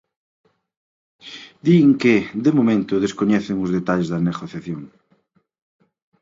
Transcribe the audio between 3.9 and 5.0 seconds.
da negociación.